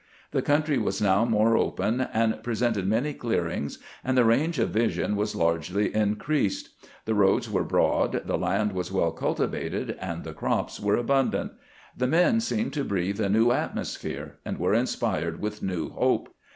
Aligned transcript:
The 0.31 0.41
country 0.41 0.79
was 0.79 0.99
now 0.99 1.25
more 1.25 1.55
open, 1.55 2.01
and 2.11 2.41
pre 2.41 2.55
sented 2.55 2.87
many 2.87 3.13
clearings, 3.13 3.77
and 4.03 4.17
the 4.17 4.25
range 4.25 4.57
of 4.57 4.71
vision 4.71 5.15
was 5.15 5.35
largely 5.35 5.93
increased. 5.93 6.69
The 7.05 7.13
roads 7.13 7.51
were 7.51 7.63
broad, 7.63 8.23
the 8.25 8.35
land 8.35 8.71
was 8.71 8.91
well 8.91 9.11
cultivated, 9.11 9.95
and 10.01 10.23
the 10.23 10.33
crops 10.33 10.79
were 10.79 10.95
abundant. 10.95 11.51
The 11.95 12.07
men 12.07 12.39
seemed 12.39 12.73
to 12.73 12.83
breathe 12.83 13.21
a 13.21 13.29
new 13.29 13.51
atmosphere, 13.51 14.37
and 14.43 14.57
were 14.57 14.73
inspired 14.73 15.39
with 15.39 15.61
new 15.61 15.91
hope. 15.91 16.33